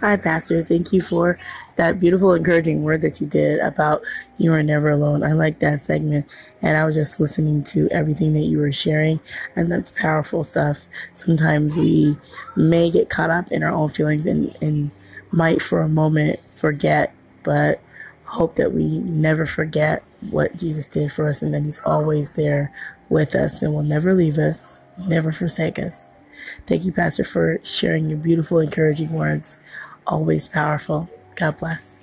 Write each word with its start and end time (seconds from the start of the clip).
Hi, 0.00 0.16
Pastor. 0.16 0.62
Thank 0.62 0.92
you 0.92 1.02
for 1.02 1.40
that 1.74 1.98
beautiful, 1.98 2.32
encouraging 2.32 2.84
word 2.84 3.00
that 3.00 3.20
you 3.20 3.26
did 3.26 3.58
about 3.58 4.02
you 4.38 4.52
are 4.52 4.62
never 4.62 4.90
alone. 4.90 5.24
I 5.24 5.32
like 5.32 5.58
that 5.58 5.80
segment. 5.80 6.24
And 6.62 6.76
I 6.76 6.84
was 6.86 6.94
just 6.94 7.18
listening 7.18 7.64
to 7.64 7.88
everything 7.90 8.32
that 8.34 8.44
you 8.44 8.58
were 8.58 8.70
sharing, 8.70 9.18
and 9.56 9.72
that's 9.72 9.90
powerful 9.90 10.44
stuff. 10.44 10.86
Sometimes 11.16 11.76
we 11.76 12.16
may 12.54 12.92
get 12.92 13.10
caught 13.10 13.30
up 13.30 13.50
in 13.50 13.64
our 13.64 13.72
own 13.72 13.88
feelings 13.88 14.24
and, 14.24 14.56
and 14.62 14.92
might 15.32 15.60
for 15.60 15.80
a 15.80 15.88
moment 15.88 16.38
forget, 16.54 17.12
but 17.42 17.80
hope 18.26 18.54
that 18.54 18.72
we 18.72 18.84
never 19.00 19.46
forget 19.46 20.04
what 20.30 20.56
Jesus 20.56 20.86
did 20.86 21.10
for 21.10 21.28
us 21.28 21.42
and 21.42 21.52
that 21.54 21.64
He's 21.64 21.80
always 21.84 22.34
there 22.34 22.72
with 23.08 23.34
us 23.34 23.62
and 23.62 23.74
will 23.74 23.82
never 23.82 24.14
leave 24.14 24.38
us, 24.38 24.78
never 24.96 25.32
forsake 25.32 25.76
us. 25.76 26.12
Thank 26.68 26.84
you, 26.84 26.92
Pastor, 26.92 27.24
for 27.24 27.58
sharing 27.64 28.08
your 28.08 28.18
beautiful, 28.18 28.60
encouraging 28.60 29.12
words 29.12 29.58
always 30.08 30.48
powerful. 30.48 31.10
God 31.36 31.58
bless. 31.58 31.97